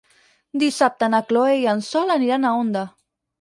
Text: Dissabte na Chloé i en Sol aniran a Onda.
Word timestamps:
Dissabte 0.61 1.09
na 1.15 1.19
Chloé 1.31 1.59
i 1.59 1.67
en 1.75 1.85
Sol 1.89 2.15
aniran 2.15 2.49
a 2.49 2.55
Onda. 2.63 2.85